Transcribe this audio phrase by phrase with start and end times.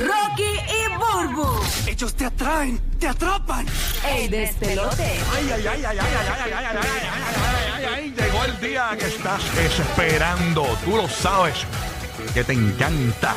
[0.00, 1.60] Rocky y Burbu.
[1.86, 3.66] Ellos te atraen, te atrapan.
[4.08, 5.20] El despelote.
[5.34, 6.88] Ay, ay, ay, ay, ay, ay, ay, ay, ay, ay, ay,
[7.74, 10.64] ay, ay, llegó el día que estás esperando.
[10.84, 11.54] Tú lo sabes
[12.32, 13.34] que te encanta.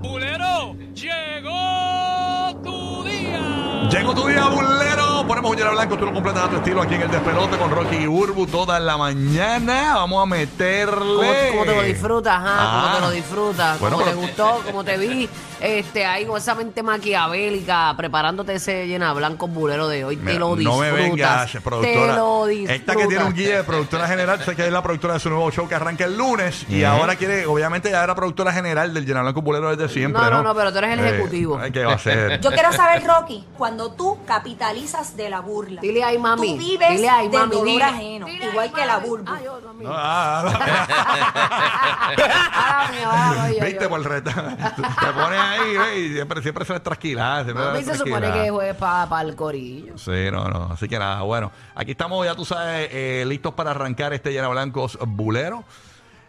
[0.00, 3.88] Bulero, llegó tu día.
[3.90, 5.05] Llegó tu día, bulero.
[5.26, 7.70] Ponemos un hielo blanco, tú lo completas a tu estilo aquí en el despelote con
[7.70, 9.94] Rocky y Burbu toda la mañana.
[9.96, 11.48] Vamos a meterle.
[11.50, 12.38] ¿Cómo, cómo te lo disfrutas?
[12.44, 12.82] Ah.
[12.84, 13.80] ¿Cómo te lo disfrutas?
[13.80, 14.62] Bueno, ¿Cómo te pero- gustó?
[14.66, 15.28] ¿Cómo te vi?
[15.60, 20.16] Este, ahí con esa mente maquiavélica preparándote ese llena blanco bulero de hoy.
[20.16, 20.80] Mira, te lo no disfrutas.
[20.80, 22.12] me vengas, productora.
[22.12, 22.76] Te lo disfrutas.
[22.76, 25.30] Esta que tiene un guía de productora general, sé que es la productora de su
[25.30, 29.06] nuevo show que arranca el lunes y ahora quiere, obviamente ya era productora general del
[29.06, 30.22] Llena Blanco Bulero desde siempre.
[30.22, 31.58] No, No, no, no, pero tú eres el Eh, ejecutivo.
[31.72, 32.40] ¿Qué va a ser?
[32.40, 35.80] Yo quiero saber, Rocky, cuando tú capitalizas de la burla.
[35.80, 36.52] Dile ahí, mami.
[36.52, 37.52] Tú vives Dile ahí, del mami.
[37.52, 37.84] dolor dile.
[37.84, 39.08] ajeno, Dile igual ahí, que la mami.
[39.08, 39.32] burbu.
[39.32, 39.90] Ay, yo también.
[39.90, 40.42] No, ah,
[42.54, 44.30] ahora mío, Viste por el reto.
[44.30, 47.44] Te pones ahí, ve, siempre, siempre se trasquilada.
[47.44, 49.98] siempre A mí se supone que es para el corillo.
[49.98, 50.72] Sí, no, no.
[50.72, 51.52] Así que nada, bueno.
[51.74, 55.64] Aquí estamos, ya tú sabes, eh, listos para arrancar este Llena Blancos Bulero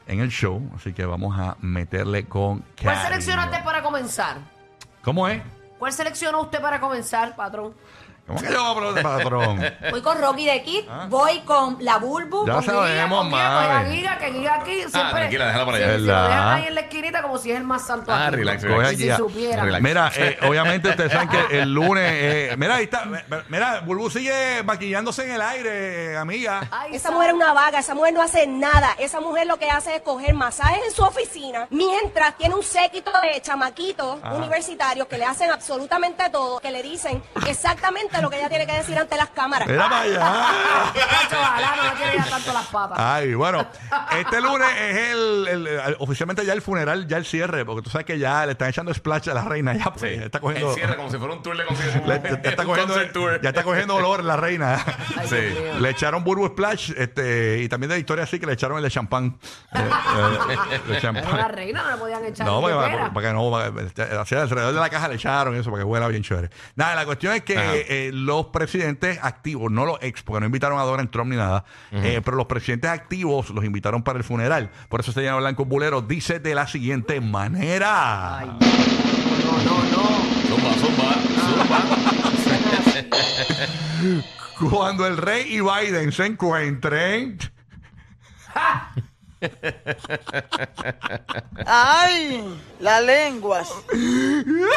[0.08, 0.62] en el show.
[0.76, 3.04] Así que vamos a meterle con ¿Cuál cariño.
[3.04, 4.38] seleccionaste para comenzar?
[5.04, 5.42] ¿Cómo es?
[5.80, 7.74] ¿Cuál seleccionó usted para comenzar, patrón?
[8.28, 9.64] ¿Cómo que yo voy a patrón?
[9.90, 12.46] Voy con Rocky de Kid, voy con la Bulbu.
[12.46, 13.86] Ya con sabemos, Con con la
[14.20, 15.12] que guía aquí siempre.
[15.12, 15.86] tranquila, déjala por allá.
[15.88, 16.28] Sí, sí, lo ¿Verdad?
[16.28, 18.36] dejan ahí en la esquinita como si es el más santo Ah, aquí.
[18.36, 18.92] relax, Coge relax.
[18.92, 19.64] Y aquí si supiera.
[19.64, 19.82] Relax.
[19.84, 22.04] Mira, eh, obviamente ustedes saben que el lunes.
[22.14, 23.06] eh, mira, ahí está.
[23.48, 26.68] Mira, Bulbu sigue maquillándose en el aire, eh, amiga.
[26.70, 28.90] Ay, Esa sa- mujer es una vaga, esa mujer no hace nada.
[29.00, 33.12] Esa mujer lo que hace es coger masajes en su oficina, mientras tiene un séquito
[33.22, 38.50] de chamaquitos universitarios que le hacen absolutamente todo, que le dicen exactamente lo que ella
[38.50, 39.68] tiene que decir ante las cámaras.
[39.68, 40.46] Mira para allá.
[41.32, 42.98] Ojalá no le quiere ya tanto las patas.
[43.00, 43.66] Ay, bueno,
[44.18, 47.90] este lunes es el, el- el- oficialmente ya el funeral, ya el cierre, porque tú
[47.90, 50.24] sabes que ya le están echando splash a la reina, ya pues, Sí.
[50.24, 52.08] está cogiendo, El cierre como si fuera un tour de concierto.
[52.08, 53.42] le- ya, está Un cogiendo concert tour.
[53.42, 54.84] ya está cogiendo olor la reina.
[55.18, 55.36] Ay, sí.
[55.36, 55.80] Mío.
[55.80, 58.90] Le echaron Burbu Splash este, y también de Victoria sí que le echaron el de
[58.92, 59.38] champán.
[59.74, 61.34] Eh, eh, de Era champán.
[61.34, 62.46] una reina, no le podían echar.
[62.48, 65.84] No, ni para, que no, para- hacia alrededor de la caja le echaron eso para
[65.84, 66.50] que huela bien chévere.
[66.76, 67.76] Nada, la cuestión es que Ajá.
[67.76, 71.66] eh, los presidentes activos, no los ex, porque no invitaron a Donald Trump ni nada,
[71.92, 74.70] eh, pero los presidentes activos los invitaron para el funeral.
[74.90, 76.02] Por eso se llama Blanco Bulero.
[76.02, 78.40] Dice de la siguiente manera.
[78.40, 80.08] Ay, no, no, no.
[80.48, 81.14] Zumba, zumba,
[81.50, 81.98] zumba.
[84.72, 87.38] Cuando el rey y Biden se encuentren.
[91.66, 92.44] ¡Ay!
[92.80, 93.70] Las lenguas.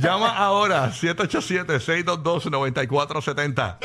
[0.00, 3.76] Llama ahora 787-622-9470.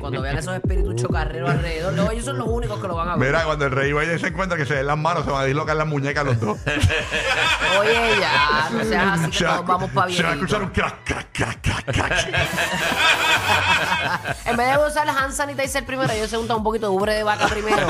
[0.00, 3.16] Cuando vean esos espíritus chocarreros alrededor, no, ellos son los únicos que lo van a
[3.16, 3.26] ver.
[3.28, 5.42] Mira, cuando el rey y Biden se encuentran, que se den las manos, se van
[5.42, 6.58] a dislocar las muñecas los dos.
[7.78, 10.44] Oye, ya, no seas así que Se todos vamos para Se va a bien.
[10.44, 12.28] escuchar un crack, crack, crack, crack, crack.
[14.46, 17.14] En vez de usar el hand sanitizer primero, ellos se untan un poquito de ubre
[17.14, 17.86] de vaca primero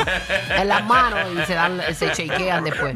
[0.56, 2.94] en las manos y se dan, se shakean después.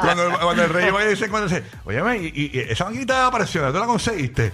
[0.00, 3.30] Cuando, cuando el rey y Biden se encuentran, dice, oye, y, y- y esa banquita
[3.30, 4.52] presión, ¿tú la conseguiste?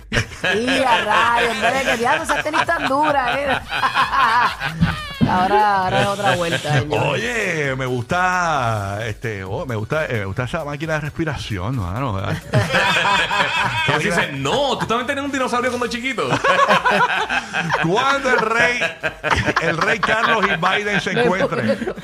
[0.54, 3.58] Y a rayos, de que diablo, esa tenis tan dura, eh.
[5.28, 7.06] Ahora, ahora es otra vuelta, señor.
[7.08, 12.16] Oye, me gusta, este, oh, me gusta, eh, me gusta esa máquina de respiración, mano.
[13.86, 16.28] Que dice, no, tú también tenías un dinosaurio cuando chiquito.
[17.86, 18.80] Cuando el rey,
[19.62, 21.94] el rey Carlos y Biden se encuentren.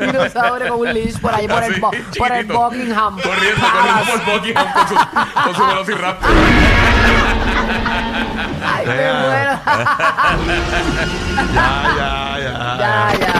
[0.00, 2.46] Dinosaurio con un leash por ahí, por, el, Así, Bo- por el.
[2.46, 3.20] Buckingham.
[3.20, 6.30] Corriendo, corriendo por Buckingham con su, con su velociraptor.
[8.64, 9.12] Ay, me Ya.
[9.20, 9.54] muero.
[11.54, 12.52] Ya, ya, ya.
[12.78, 13.34] ya, ya.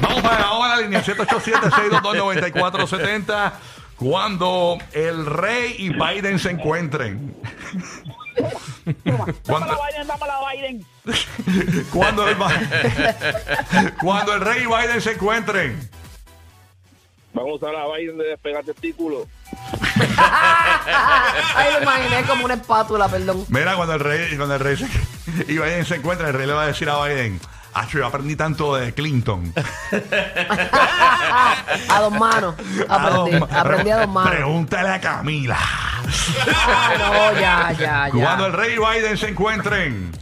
[0.00, 3.52] Vamos para ahora la línea 787-622-9470.
[3.96, 7.34] Cuando el rey y Biden se encuentren.
[9.46, 10.16] Cuando, Biden, la
[10.52, 10.84] Biden.
[11.92, 12.36] cuando, el,
[14.00, 15.88] cuando el rey y Biden se encuentren.
[17.32, 19.26] Vamos a usar a Biden de despegar testículos.
[21.56, 23.44] Ay, lo imaginé como una espátula, perdón.
[23.48, 24.86] Mira, cuando el rey, cuando el rey se-
[25.52, 27.40] y Biden se encuentran, el rey le va a decir a Biden,
[27.74, 29.52] ah, yo aprendí tanto de Clinton.
[31.88, 32.54] A dos manos.
[32.88, 34.30] Aprendí, dos ma- aprendí a dos manos.
[34.34, 35.58] Pregúntale a Camila.
[35.58, 38.10] Ah, no, ya, ya, ya.
[38.12, 40.12] Cuando el rey y Biden se encuentren.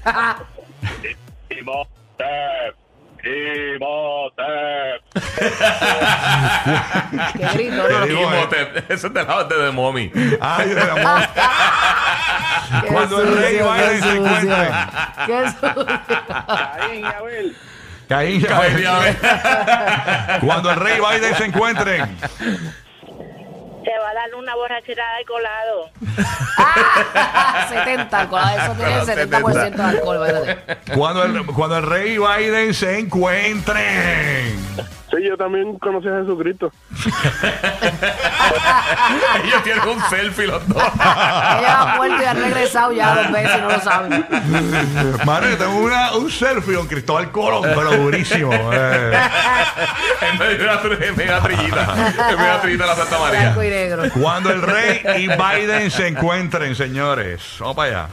[7.36, 8.06] Qué grito, ¿no?
[8.06, 8.90] Imhotep.
[8.90, 9.12] Ese es
[9.56, 10.12] de mommy.
[10.40, 11.24] Ay, de la mommy.
[12.88, 14.98] Cuando el rey va y se encuentra.
[15.26, 15.86] Qué sucio.
[18.08, 19.16] Caín y Abel.
[20.40, 22.18] Cuando el rey Biden se encuentren.
[23.84, 25.90] Te va a dar una borrachera de colado.
[26.56, 28.42] Ah, 70 alcohol.
[28.56, 30.26] Eso tiene el 70% de alcohol.
[30.26, 30.94] espérate.
[30.96, 34.56] Cuando el, cuando el rey y Biden se encuentren.
[35.16, 36.72] Sí, yo también conocí a Jesucristo.
[39.44, 40.82] Ellos tienen un selfie los dos.
[40.94, 44.26] Ellos han vuelto y han regresado ya dos veces y no lo saben.
[45.24, 48.52] Mano, yo tengo una- un selfie con Cristóbal Colón, pero durísimo.
[48.72, 49.12] eh.
[50.22, 51.94] en medio de una tr- trillita.
[51.94, 53.40] En medio de la trillita de la Santa María.
[53.40, 54.02] Blanco y negro.
[54.20, 57.40] Cuando el rey y Biden se encuentren, señores.
[57.60, 58.08] Vamos para allá.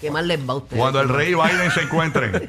[0.00, 0.80] ¿Qué mal les va a ustedes?
[0.80, 2.48] Cuando el rey y Biden se encuentren.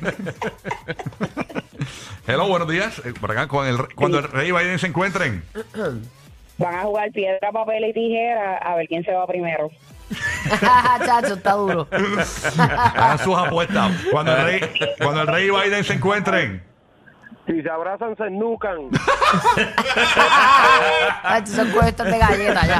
[2.27, 2.99] Hello, buenos días.
[3.05, 5.43] Eh, Por acá, con el, re- cuando el rey y Biden se encuentren.
[6.57, 9.69] Van a jugar piedra, papel y tijera a ver quién se va primero.
[11.05, 11.87] Chacho, está duro.
[12.57, 13.91] Hagan sus apuestas.
[14.11, 14.61] Cuando el rey,
[14.99, 16.61] cuando el rey y Biden se encuentren.
[17.47, 18.75] Si se abrazan, se nucan.
[21.45, 22.79] Son cuestas de galletas ya.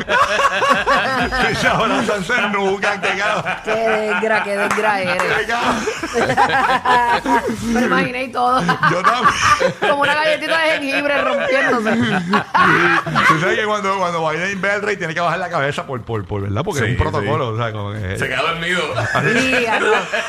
[1.48, 5.24] Que se abrazan, se nucan, Qué desgra, qué desgra eres.
[7.64, 8.62] Me lo imaginé y todo.
[8.62, 9.34] Yo también.
[9.80, 11.92] Como una galletita de jengibre rompiéndose.
[13.28, 16.02] Tú sabes que cuando, cuando Biden ve al rey tiene que bajar la cabeza por,
[16.04, 16.62] por, por ¿verdad?
[16.64, 17.50] Porque Sí, es un protocolo.
[17.50, 18.82] O sea, como que- Se queda dormido.
[18.96, 19.02] No,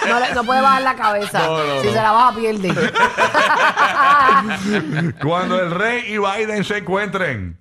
[0.09, 1.39] no, le- no puede bajar la cabeza.
[1.41, 1.93] No, no, si no.
[1.93, 2.69] se la baja, pierde.
[5.23, 7.59] Cuando el rey y Biden se encuentren.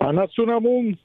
[0.00, 0.98] Anatsunamun.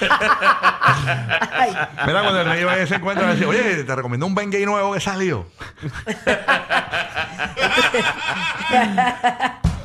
[0.00, 1.70] Ay,
[2.06, 4.64] Mira, cuando el rey y Biden se encuentran, dice, oye, te recomiendo un Ben Gay
[4.66, 5.46] nuevo que salió.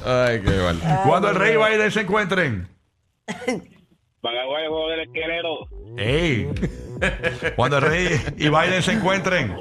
[0.06, 0.80] Ay, qué mal.
[1.06, 2.68] Cuando el rey y Biden se encuentren.
[3.28, 5.68] Van a jugar el juego del esquelero.
[5.98, 6.50] ¡Ey!
[7.56, 9.56] Cuando el rey y Biden se encuentren.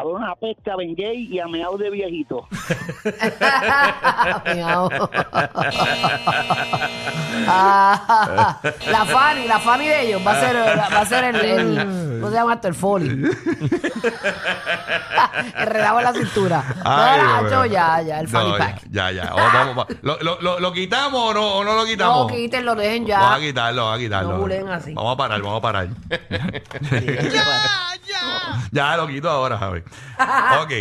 [0.00, 2.46] A pesca a Bengay y a meao de viejito.
[7.52, 8.60] Ah,
[8.90, 12.28] la Fanny, la Fanny de ellos va a ser, va a ser el, el ¿cómo
[12.30, 12.68] se llama esto?
[12.68, 13.08] El foley.
[15.56, 16.62] Enredado en la cintura.
[16.84, 18.82] Ay, no, Nacho, ya, ya, el Fanny No, Pack.
[18.90, 19.24] Ya, ya.
[19.24, 19.32] ya.
[19.32, 19.96] Vamos, vamos, vamos.
[20.02, 22.30] ¿Lo, lo, lo, lo quitamos o no, o no lo quitamos?
[22.30, 23.46] No, quítenlo, dejen Vamos a ya.
[23.46, 24.32] quitarlo, vamos a quitarlo.
[24.32, 24.94] No bulen así.
[24.94, 25.88] Vamos a parar, vamos a parar.
[27.32, 27.44] ya
[28.96, 29.80] lo quito ahora, Javi.
[30.62, 30.72] ok.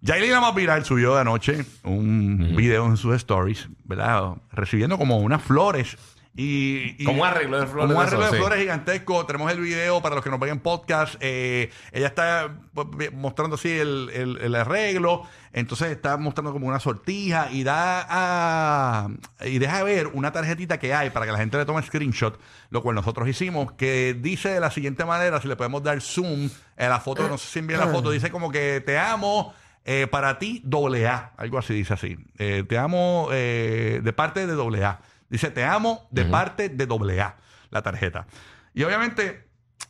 [0.00, 4.32] Yailin la más viral subió de anoche un video en sus stories, ¿verdad?
[4.50, 5.96] Recibiendo como unas flores.
[6.34, 8.42] Y, y- Como un arreglo de flores Como un de arreglo eso, de sí.
[8.42, 9.26] flores gigantesco.
[9.26, 11.16] Tenemos el video para los que nos ven en podcast.
[11.20, 15.24] Eh, ella está pues, mostrando así el, el- el arreglo.
[15.52, 19.08] Entonces está mostrando como una sortija y da a,
[19.44, 22.40] y deja ver una tarjetita que hay para que la gente le tome screenshot,
[22.70, 26.48] lo cual nosotros hicimos, que dice de la siguiente manera, si le podemos dar zoom
[26.78, 29.52] en la foto, no sé si envían la foto, dice como que te amo.
[29.84, 31.32] eh, para ti, doble A.
[31.36, 32.16] Algo así dice así.
[32.38, 35.00] Eh, te amo eh, de parte de doble A.
[35.32, 37.36] Dice, te amo de parte de doble A,
[37.70, 38.26] la tarjeta.
[38.74, 39.48] Y obviamente,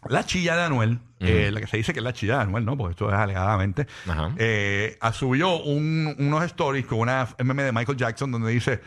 [0.08, 2.64] la chilla de Anuel, eh, la que se dice que es la chilla de Anuel,
[2.64, 2.76] ¿no?
[2.76, 4.30] Porque esto es alegadamente, Ajá.
[4.38, 8.80] eh, ah, subió un- unos stories con una meme de Michael Jackson donde dice,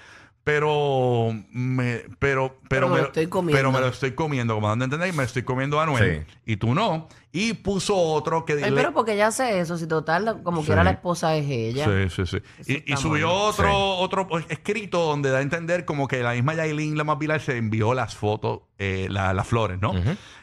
[0.45, 3.57] pero me, pero, pero, Pero me lo estoy comiendo.
[3.57, 6.27] pero me lo estoy comiendo, como dando a entender, me estoy comiendo a Anuel.
[6.45, 7.09] Y tú no.
[7.31, 10.68] Y puso otro que Ay, pero porque ella hace eso, si total, como Sí.
[10.68, 11.86] quiera la esposa es ella.
[12.09, 12.83] Sí, sí, sí.
[12.86, 13.36] Y, subió mal.
[13.38, 13.74] otro, Sí.
[13.74, 17.57] otro escrito donde da a entender como que la misma Yailin, la más viral, se
[17.57, 19.94] envió las fotos, eh, la- las flores, ¿no?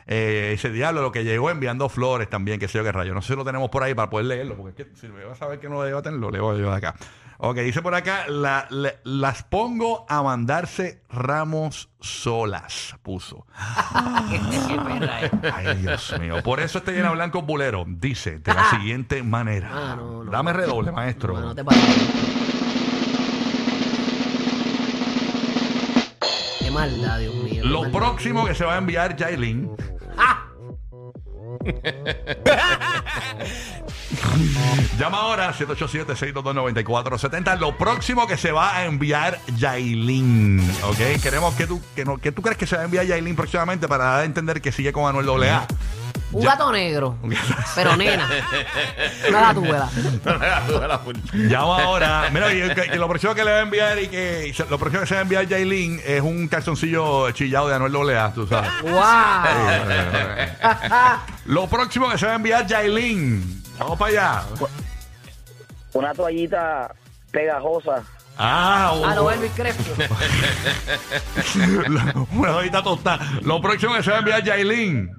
[0.08, 3.14] Eh, ese diablo, lo que llegó enviando flores también, que sé yo qué rayo.
[3.14, 5.24] No sé si lo tenemos por ahí para poder leerlo, porque es que si me
[5.24, 6.96] vas a saber que no lo debo tener, lo leo yo de acá.
[7.44, 8.68] Ok, dice por acá, la-
[9.02, 13.46] las pongo a mandarse ramos solas, puso.
[14.30, 15.30] Qué perra es.
[15.52, 16.36] Ay, Dios mío.
[16.44, 19.70] Por eso este llena blanco bulero dice de la siguiente manera.
[19.72, 20.30] Ah, no, no.
[20.30, 21.34] Dame redoble, maestro.
[21.34, 21.82] No, no te pases.
[26.60, 27.62] Qué maldad, Dios mío.
[27.62, 27.98] qué Lo maldad.
[27.98, 29.70] próximo que se va a enviar Jailin.
[30.16, 30.41] ¡Ah!
[34.98, 37.58] Llama ahora 787-622-9470.
[37.58, 40.60] Lo próximo que se va a enviar Yailin.
[40.84, 40.98] ¿Ok?
[41.22, 43.88] Queremos que tú, que no, que tú crees que se va a enviar Yailin próximamente
[43.88, 45.66] para entender que sigue con Manuel AA.
[46.32, 47.16] Un Ya- gato negro.
[47.74, 48.28] Pero nena.
[49.28, 49.88] Una gatuela.
[51.34, 52.28] Llama ahora.
[52.32, 54.64] Mira, y que- que lo próximo que le va a enviar y que y se-
[54.66, 58.32] lo próximo que se va a enviar Yailin es un calzoncillo chillado de Anuel AA,
[58.32, 58.70] tú sabes.
[58.82, 58.92] ¡Wow!
[61.46, 63.62] Lo próximo que se va a enviar Yailin.
[63.78, 64.42] Vamos para allá.
[65.92, 66.94] Una toallita
[67.30, 68.02] pegajosa.
[68.38, 69.92] Ah, A lo Elvis Crespo.
[72.32, 73.18] Una hojita tostada.
[73.42, 75.10] Lo próximo que se va a enviar Yailin.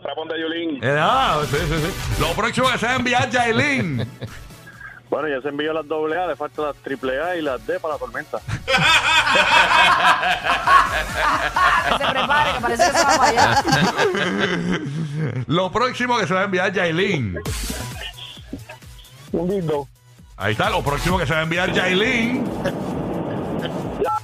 [0.00, 0.82] El estrapón de Yulín.
[0.82, 2.20] Eh, ah, sí, sí, sí.
[2.20, 4.08] Lo próximo que se va a enviar Yailin.
[5.10, 7.80] Bueno, ya se envió las doble A, le falta las triple A y las D
[7.80, 8.38] para la tormenta.
[11.88, 13.62] Que se prepare, que parece que se va para allá.
[15.48, 17.40] Lo próximo que se va a enviar Yailin.
[19.32, 19.88] Un lindo.
[20.36, 22.48] Ahí está, lo próximo que se va a enviar Yailin.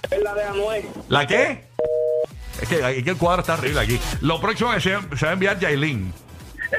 [0.08, 0.88] Es la de Anuel.
[1.08, 1.64] ¿La qué?
[2.70, 4.00] Es que, es que el cuadro está horrible aquí.
[4.20, 6.12] Lo próximo que se, se va a enviar Yailin.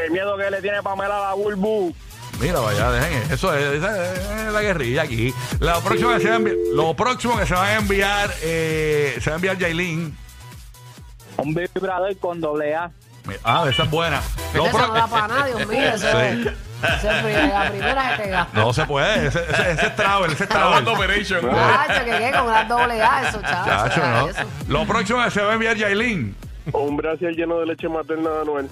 [0.05, 1.93] El miedo que le tiene Pamela a la Bulbu.
[2.41, 3.53] Mira, vaya, dejen eso.
[3.55, 5.33] Es, esa es la guerrilla aquí.
[5.59, 9.17] Lo próximo que se va a enviar, lo próximo que se va a enviar, eh,
[9.21, 10.15] se va a enviar Yailin.
[11.37, 12.91] Un vibrador con doble A.
[13.43, 14.21] Ah, esa es buena.
[14.53, 15.79] Lo Eso pro- no da para nada, Dios mío.
[15.93, 16.49] Eso Sí.
[16.83, 17.03] Es.
[17.03, 18.59] Eso es pri- la primera que te gasta.
[18.59, 20.87] No se puede, ese, ese, ese es travel, ese es travel.
[20.87, 21.41] Operation.
[21.49, 23.69] Chacho, que qué, con una doble A, eso, chacho.
[23.69, 24.29] Chacho, ¿no?
[24.29, 24.41] eso.
[24.67, 26.35] Lo próximo que se va a enviar Yailin.
[26.73, 28.69] Un brasil lleno de leche materna de Anuel.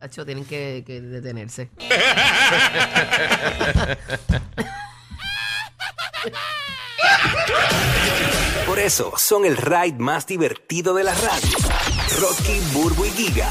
[0.00, 1.70] Chacho, tienen que, que detenerse.
[8.66, 11.56] Por eso son el ride más divertido de la radio.
[12.20, 13.48] Rocky, Burbu y Giga.